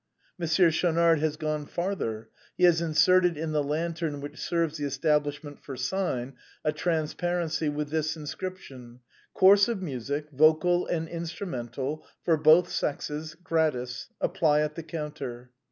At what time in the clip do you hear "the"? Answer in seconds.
3.51-3.61, 4.77-4.83, 14.73-14.81